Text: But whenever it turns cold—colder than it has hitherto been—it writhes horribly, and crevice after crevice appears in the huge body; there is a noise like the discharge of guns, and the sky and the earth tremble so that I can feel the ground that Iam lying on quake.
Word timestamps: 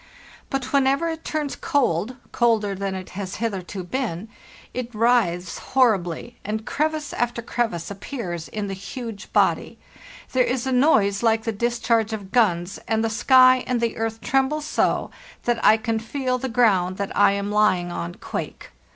But 0.49 0.73
whenever 0.73 1.09
it 1.09 1.23
turns 1.23 1.55
cold—colder 1.55 2.73
than 2.73 2.95
it 2.95 3.11
has 3.11 3.35
hitherto 3.35 3.83
been—it 3.83 4.95
writhes 4.95 5.59
horribly, 5.59 6.37
and 6.43 6.65
crevice 6.65 7.13
after 7.13 7.43
crevice 7.43 7.91
appears 7.91 8.47
in 8.47 8.65
the 8.65 8.73
huge 8.73 9.31
body; 9.31 9.77
there 10.31 10.43
is 10.43 10.65
a 10.65 10.71
noise 10.71 11.21
like 11.21 11.43
the 11.43 11.51
discharge 11.51 12.13
of 12.13 12.31
guns, 12.31 12.79
and 12.87 13.03
the 13.03 13.11
sky 13.11 13.63
and 13.67 13.79
the 13.79 13.95
earth 13.95 14.21
tremble 14.21 14.61
so 14.61 15.11
that 15.43 15.63
I 15.63 15.77
can 15.77 15.99
feel 15.99 16.39
the 16.39 16.49
ground 16.49 16.97
that 16.97 17.15
Iam 17.15 17.51
lying 17.51 17.91
on 17.91 18.15
quake. 18.15 18.71